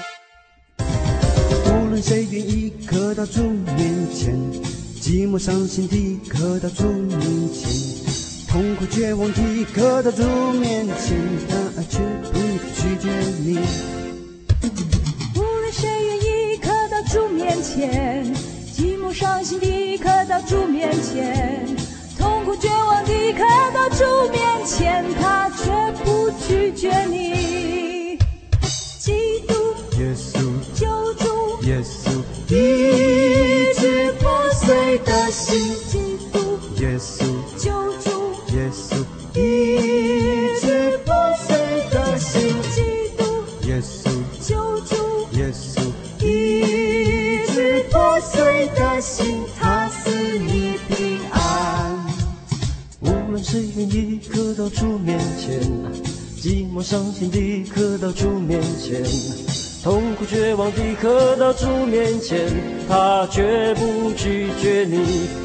[1.66, 4.36] 无论谁愿意可到主面前，
[5.02, 7.20] 寂寞伤心的可到主面
[7.54, 10.24] 前，痛苦绝望的可到主
[10.54, 11.18] 面前，
[11.50, 12.00] 他却
[12.32, 12.40] 不
[12.76, 13.10] 拒绝
[13.44, 13.60] 你。
[15.36, 18.55] 无论谁愿意可到主面前。
[19.16, 21.66] 伤心的可到主面前，
[22.18, 23.40] 痛苦绝望的可
[23.74, 25.72] 到主面前，他却
[26.04, 27.35] 不拒绝你。
[56.76, 59.02] 寞伤心的可到主面前，
[59.82, 62.38] 痛苦绝望的可到主面前，
[62.90, 65.45] 他绝不拒绝你。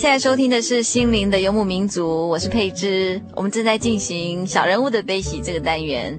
[0.00, 3.20] 现在收听的是《心灵的游牧民族》，我是佩芝。
[3.34, 6.18] 我们正在进行小人物的悲喜这个单元。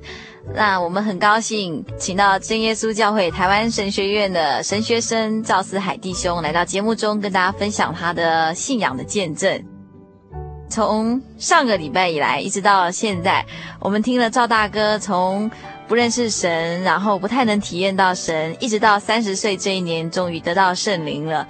[0.53, 9.59] 那我们很高兴请到真耶稣教会台湾神学院的神学生赵思海弟兄来到节目中，跟大家分享他的信仰的见证。
[10.69, 13.43] 从上个礼拜以来，一直到现在，
[13.79, 15.49] 我们听了赵大哥从
[15.87, 21.47] 不认识神，然后不太能体验到神，一直到三十岁这一年，终于得到圣灵了。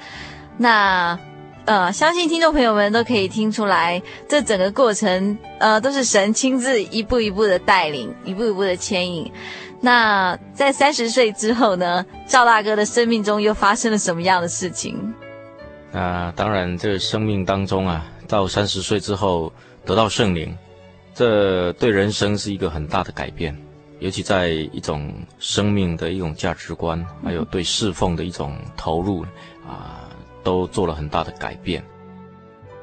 [0.55, 1.19] 那。
[1.65, 9.31] 呃，相信听众朋友们都可以听出来，这整个过程，呃，都是神亲自一步一步的带领，一步一步的牵引。
[9.79, 15.13] 那在三十岁之后呢，赵大哥的生命中又发生了什么样的事情？
[15.93, 19.53] 啊，当然，这生命当中啊，到三十岁之后
[19.85, 20.57] 得到圣灵，
[21.13, 23.55] 这对人生是一个很大的改变，
[23.99, 29.23] 尤其在一种生命的一种价值观，还有对侍奉的一种投入
[29.67, 30.00] 啊。
[30.43, 31.83] 都做了很大的改变。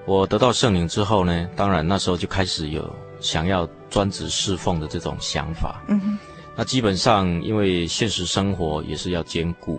[0.07, 2.91] 我得到圣灵之后呢，当然那时候就开始有
[3.21, 5.83] 想要专职侍奉的这种想法。
[5.89, 6.19] 嗯哼。
[6.57, 9.79] 那基本上因为现实生活也是要兼顾，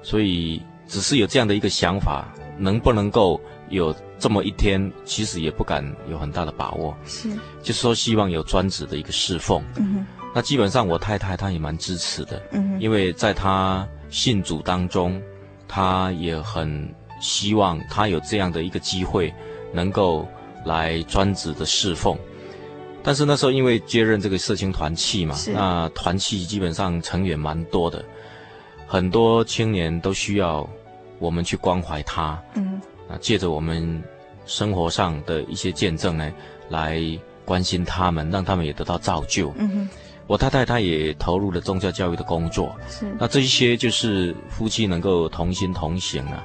[0.00, 6.96] 所以只是有这样的一个想法，能不能够有这么一天，其实也不敢有很大的把握。
[7.04, 7.28] 是。
[7.60, 9.60] 就是说希望有专职的一个侍奉。
[9.74, 10.06] 嗯哼。
[10.32, 12.40] 那基本上我太太她也蛮支持的。
[12.52, 12.80] 嗯哼。
[12.80, 15.20] 因为在她信主当中，
[15.66, 16.94] 她也很。
[17.24, 19.32] 希望他有这样的一个机会，
[19.72, 20.28] 能够
[20.66, 22.14] 来专职的侍奉。
[23.02, 28.04] 但是那时候因为接任这个社青团契嘛，那团契基本上成员蛮多的，
[28.86, 30.68] 很多青年都需要
[31.18, 32.38] 我们去关怀他。
[32.54, 34.02] 嗯，那借着我们
[34.44, 36.30] 生活上的一些见证呢，
[36.68, 37.00] 来
[37.46, 39.50] 关心他们，让他们也得到造就。
[39.56, 39.88] 嗯哼，
[40.26, 42.74] 我太太她也投入了宗教教育的工作。
[42.88, 46.44] 是，那这一些就是夫妻能够同心同行啊。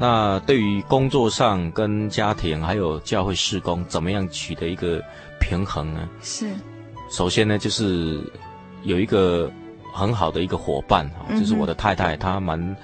[0.00, 4.98] 那对于工作上跟家庭还有教会事工，怎么样取得一个
[5.38, 6.08] 平衡呢？
[6.22, 6.48] 是，
[7.10, 8.18] 首先呢，就是
[8.82, 9.52] 有一个
[9.92, 12.74] 很好的一个伙伴啊，就是我的太太，她蛮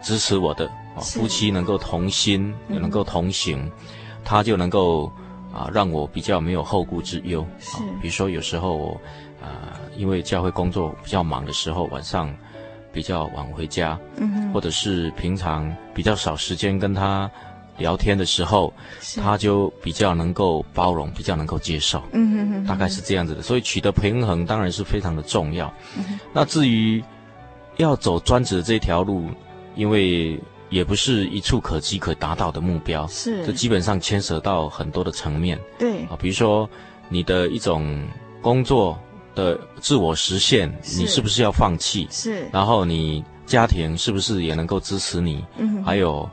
[0.00, 3.70] 支持我的啊，夫妻能够同心，也能够同行，
[4.24, 5.12] 她就能够
[5.52, 7.46] 啊让我比较没有后顾之忧。
[7.58, 8.98] 是，比如说有时候
[9.42, 12.34] 啊，因为教会工作比较忙的时候，晚上。
[12.96, 17.30] 比较晚回家，嗯哼，或者是平常比较少时间跟他
[17.76, 18.72] 聊天的时候，
[19.16, 23.42] 他就比较能够包容，比较能够接受，嗯哼哼，大概是这样子的。
[23.42, 25.70] 所以取得平衡当然是非常的重要。
[25.98, 27.04] 嗯，那至于
[27.76, 29.28] 要走专职的这条路，
[29.74, 30.40] 因为
[30.70, 36.66] 也不是一触可及可达到的目标，是，这基本上牵涉到很多的层面，对啊，比如说
[37.10, 38.08] 你的一种
[38.40, 38.98] 工作。
[39.36, 40.68] 的自我实现，
[40.98, 42.08] 你是不是要放弃？
[42.10, 45.44] 是，然后你家庭是不是也能够支持你？
[45.58, 46.28] 嗯，还有，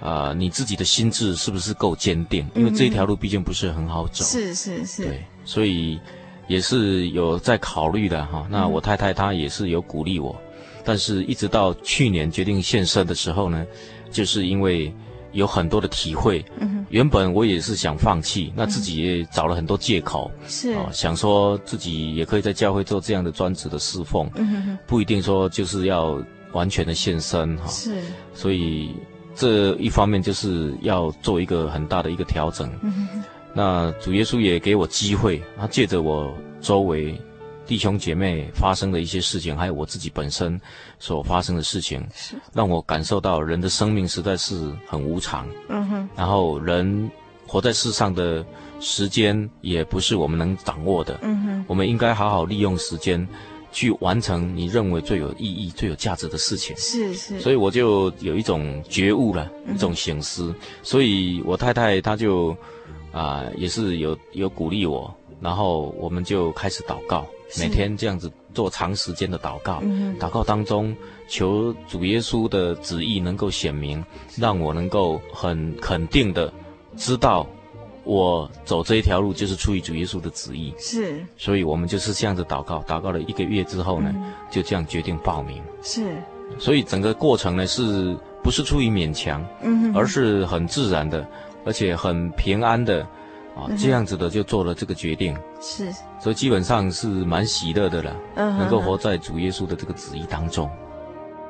[0.00, 2.48] 呃，你自己的心智是不是够坚定？
[2.54, 4.24] 因为这条路毕竟不是很好走。
[4.24, 5.04] 是是是。
[5.04, 6.00] 对，所以
[6.46, 8.46] 也是有在考虑的哈。
[8.48, 10.34] 那我太太她也是有鼓励我，
[10.82, 13.66] 但是一直到去年决定献身的时候呢，
[14.10, 14.90] 就是因为。
[15.34, 26.18] 有很多的体会，嗯，原本我也是想放弃，那自己也找了很多借口，是、哦、想说自己也可以在教会做这样的专职的侍奉，嗯，不一定说就是要
[26.52, 28.00] 完全的献身哈，是，
[28.32, 28.94] 所以
[29.34, 37.20] 这一方面就是要做一个很大的一个调整，嗯，那主耶稣也给我机会，他借着我周围。
[37.66, 40.60] 弟兄姐妹发生的一些事情，还有我自己本身
[40.98, 45.48] 所发生的事情，是让我感受到人的生命实在是很无常。
[45.68, 46.08] 嗯哼。
[46.14, 47.10] 然后人
[47.46, 48.44] 活在世上的
[48.80, 51.18] 时间也不是我们能掌握的。
[51.22, 51.64] 嗯哼。
[51.66, 53.26] 我们应该好好利用时间，
[53.72, 56.76] 去完成你认为最有意义、最有价值的事情。
[56.76, 57.40] 是是。
[57.40, 60.54] 所以我就有一种觉悟了，一种醒思。
[60.82, 62.50] 所以我太太她就
[63.10, 67.26] 啊、呃，也是有有鼓励我，然后我们就开始祷告。
[67.58, 70.94] 每天这样子做长时间的祷告，嗯，祷告当中
[71.28, 74.04] 求主耶稣的旨意能够显明，
[74.36, 76.52] 让我能够很肯定的
[76.96, 77.46] 知道，
[78.04, 80.74] 我走这一条路就是出于主耶稣的旨意。
[80.78, 85.62] 是，所以我们就是这样子祷告，祷告了一个月之后呢，嗯，就这样决定报名。
[85.82, 86.16] 是，
[86.58, 91.26] 所以整个过程呢，是不是出于勉强，嗯，而是很自然的，
[91.64, 93.06] 而且很平安的。
[93.56, 100.68] 啊，这样子的就做了这个决定，是，所以基本上是蛮喜乐的了，嗯，能够活在主耶稣的这个旨意当中。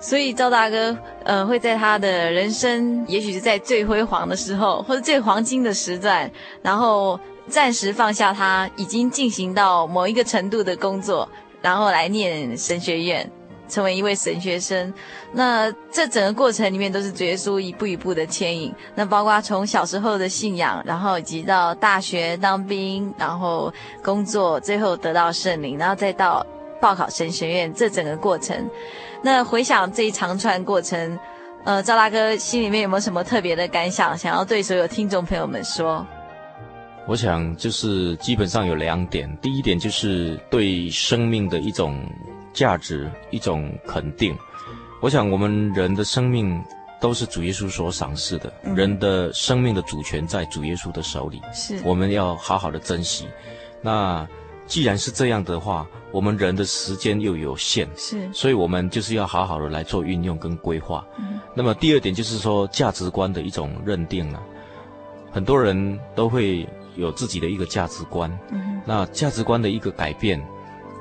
[0.00, 0.94] 所以赵大哥，
[1.24, 6.30] 呃，会在他的人生，也许是在最辉煌的时候，或者最黄金的时段，
[6.60, 11.26] 然后暂时放下他已经进行到某一个程度的工作，
[11.62, 13.30] 然后来念神学院。
[13.68, 14.92] 成为一位神学生。
[15.32, 18.72] 那这整个过程里面都是主耶稣一步一步的牵引。
[18.94, 26.46] 那包括从小时候的信仰，然后以及到大学当兵，然后工作，最后得到圣灵，然后再到
[26.80, 28.68] 报考神学院，这整个过程。
[29.22, 31.18] 那回想这一长串过程，
[31.64, 36.06] 呃，赵大哥心里面有没有什么特别的感想，想要对所有听众朋友们说？
[37.06, 42.02] 我想就是基本上有两点，第一点就是对生命的一种
[42.54, 44.34] 价值、一种肯定。
[45.02, 46.58] 我想我们人的生命
[46.98, 53.28] 都是主耶稣所赏赐的，嗯、人的生命的主权在主耶稣的手里，是我们要好好的珍惜。
[53.82, 54.26] 那
[54.66, 61.04] 既然是这样的话，我们人的时间又有限，是，所以我们就是要好好的来做运用跟规划。
[61.18, 64.42] 嗯，那么第二点就是说价值观的一种认定了，
[65.30, 70.42] 很多人都会有自己的一个价值观，嗯，那价值观的一个改变，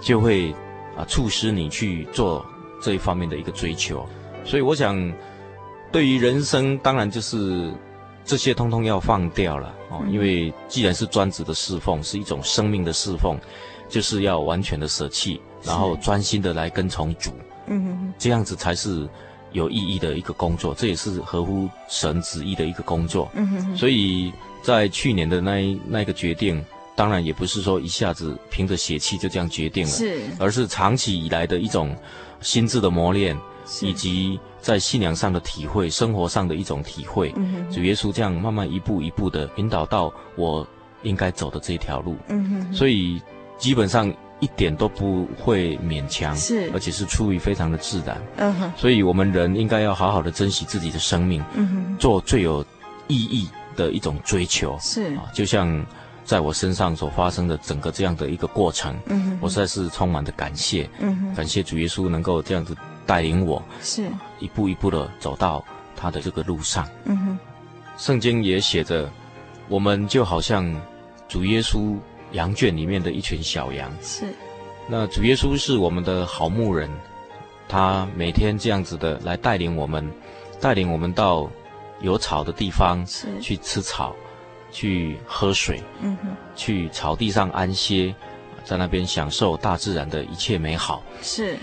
[0.01, 0.53] 就会
[0.97, 2.45] 啊促使你去做
[2.81, 4.07] 这一方面的一个追求。
[4.45, 5.13] 所以我想，
[5.91, 7.71] 对于人生，当然就是
[8.25, 10.01] 这些通通要放掉了哦。
[10.09, 13.37] 因为既然是专职的侍奉，是一种生命的侍奉，
[13.87, 17.31] 就是要完全的舍弃，然后专心的来跟从主，
[17.67, 19.07] 嗯哼，这样子才是
[19.51, 23.77] 有意义的一个工作，这也是合乎神旨意的一个工作，嗯哼。
[23.77, 26.63] 所以在去年的那一那个决定，
[26.95, 31.95] 当然也不是说一下子凭着血气就这样决定了，是，而是长期以来的一种
[32.41, 33.37] 心智的磨练。
[33.81, 40.67] 以及在信仰上的体会，生活上的一种体会，嗯、主耶稣这样慢慢一步一步的引导到我
[41.03, 43.21] 应该走的这条路，嗯哼，所以
[43.57, 52.61] 基本上一点都不会勉强，是，而且是出于非常的自然，嗯哼，所以我们人应该要好好的珍惜自己的生命，嗯哼，做最有
[53.07, 55.83] 意义的一种追求，是，啊，就像
[56.23, 58.95] 在我身上所发生的整个这样的一个过程，
[59.41, 60.89] 我实在是充满的感谢，
[61.35, 62.75] 感谢主耶稣能够这样子。
[63.05, 64.07] 带领我是
[64.39, 65.61] 一步一步的走到
[65.93, 66.87] 他的这个路上。
[67.03, 67.39] 嗯哼，
[67.97, 69.11] 圣经也写着，
[69.67, 70.73] 我们就好像
[71.27, 71.97] 主耶稣
[72.31, 73.91] 羊圈里面的一群小羊。
[74.01, 74.33] 是，
[74.87, 76.89] 那主耶稣是我们的好牧人，
[77.67, 80.09] 他每天这样子的来带领我们，
[80.61, 81.49] 带领我们到
[81.99, 83.05] 有草的地方
[83.41, 84.15] 去吃草，
[84.73, 85.81] 去喝水。
[86.01, 88.13] 嗯哼，去草地上安歇，
[88.65, 91.01] 在那边享受大自然的一切美好。
[91.21, 91.55] 是。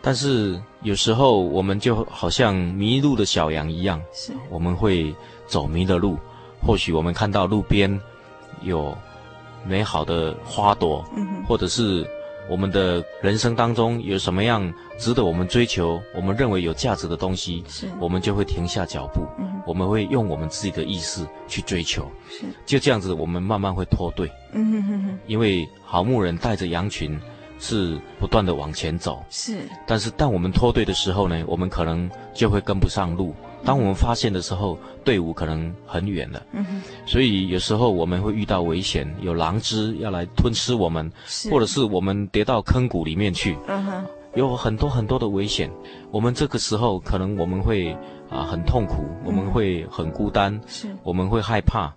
[0.00, 5.14] 但是有时候我们就好像迷路的小羊一样，是我们会
[5.46, 6.18] 走迷了路。
[6.62, 8.00] 或许我们看到路边
[8.62, 8.96] 有
[9.66, 12.06] 美好的花朵，嗯哼，或者是
[12.50, 27.18] 我们的人生当中有什么样值得我们追求、我们认为有价值的东西，是我们就会停下脚步，嗯哼，我们会用我们自己的意识去追求，是就这样子，我们慢慢会脱队，嗯哼哼哼，因为好牧人带着羊群。
[27.60, 29.60] 是不断的往前走，是。
[29.86, 33.32] 但是当我们脱队的时候呢，我们可能就会跟不上路。
[33.64, 36.44] 当我们发现的时候，队伍可能很远了。
[36.52, 36.82] 嗯哼。
[37.06, 41.48] 所以有时候我们会遇到危险，有狼只要来吞吃我们，是。
[41.48, 43.56] 或者是我们跌到坑谷里面去。
[43.68, 44.04] 嗯哼。
[44.34, 45.70] 有很多很多的危险，
[46.10, 47.92] 我们这个时候可能我们会
[48.28, 50.88] 啊、呃、很痛苦，我们会很孤单，是。
[51.02, 51.92] 我们会害怕。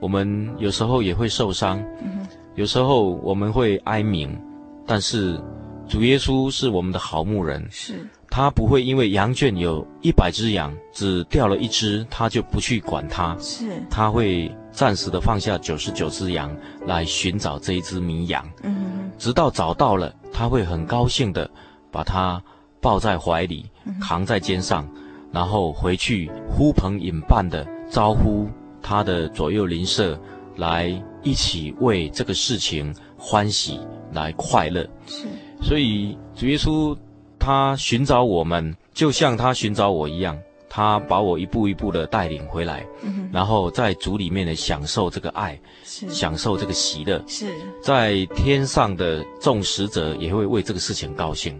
[0.00, 2.26] 我们有时候也会受伤，嗯。
[2.54, 4.38] 有时候我们会哀鸣。
[4.86, 5.40] 但是，
[5.88, 16.50] 主耶稣是我们的好牧人，是他不会因为羊圈有一百只羊，只掉了一只，他就不去管它，是他会暂时的放下九十九只羊
[16.86, 21.48] 来寻找这一只迷羊，嗯，直到找到了，他会很高兴的
[21.90, 22.42] 把他
[22.80, 23.68] 抱在怀里，
[24.00, 24.88] 扛在肩上，
[25.32, 28.48] 然后回去呼朋引伴的招呼
[28.82, 30.18] 他的左右邻舍
[30.56, 30.90] 来
[31.22, 33.80] 一起为这个事情欢喜。
[34.12, 35.28] 来快乐，是，
[35.62, 36.98] 所以主耶稣
[37.38, 40.36] 他寻找我们，就像他寻找我一样，
[40.68, 51.56] 他把我一步一步的带领回来，嗯，然后在主里面呢享受这个爱，是，享受这个喜乐，是，在天上的众使者也会为这个事情高兴，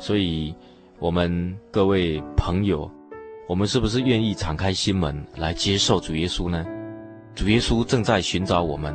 [0.00, 0.52] 所以，
[0.98, 2.90] 我们各位朋友，
[3.46, 6.66] 我们是不是愿意敞开心门来接受主耶稣呢？
[7.36, 8.92] 主耶稣正在寻找我们，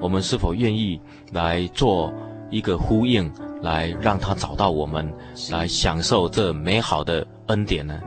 [0.00, 1.00] 我们是否愿意
[1.32, 2.12] 来做？
[2.50, 3.30] 一个呼应，
[3.60, 5.12] 来让他找到我们，
[5.50, 8.00] 来享受这美好的恩典呢？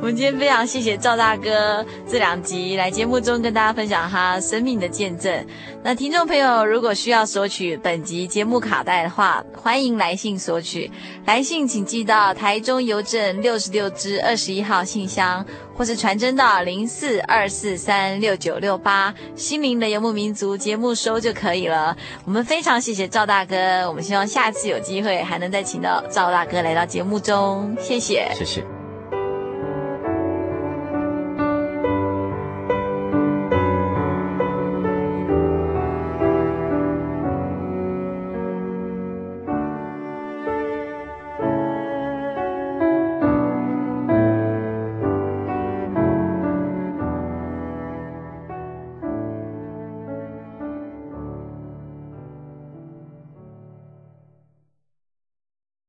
[0.00, 5.46] 我们今天非常谢谢赵大哥这两集来节目中跟大家分享他生命的见证。
[5.84, 10.90] 那听众朋友如果需要索取本集节目卡带的话，欢迎来信索取。
[11.26, 15.44] 来信请寄到台中邮政六十六支二十一号信箱，
[15.76, 21.94] 或是传真到零四二四三六九六八心灵的游牧民族节目收就可以了。
[22.24, 27.76] 我们非常谢谢赵大哥，我们希望下次有机会还能再请到赵大哥来到节目中。
[27.78, 28.79] 谢谢，谢谢。